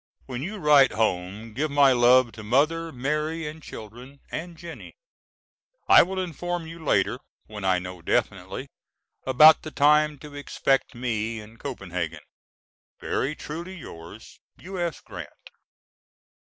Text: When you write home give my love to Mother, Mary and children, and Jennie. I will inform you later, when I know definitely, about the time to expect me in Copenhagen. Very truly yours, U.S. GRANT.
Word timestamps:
When 0.25 0.41
you 0.41 0.57
write 0.57 0.93
home 0.93 1.53
give 1.53 1.69
my 1.69 1.91
love 1.91 2.31
to 2.31 2.41
Mother, 2.43 2.91
Mary 2.91 3.47
and 3.47 3.61
children, 3.61 4.19
and 4.31 4.57
Jennie. 4.57 4.95
I 5.87 6.01
will 6.01 6.19
inform 6.19 6.65
you 6.65 6.83
later, 6.83 7.19
when 7.45 7.63
I 7.63 7.77
know 7.77 8.01
definitely, 8.01 8.67
about 9.27 9.61
the 9.61 9.69
time 9.69 10.17
to 10.17 10.33
expect 10.33 10.95
me 10.95 11.39
in 11.39 11.57
Copenhagen. 11.57 12.23
Very 12.99 13.35
truly 13.35 13.75
yours, 13.75 14.39
U.S. 14.63 15.01
GRANT. 15.01 15.51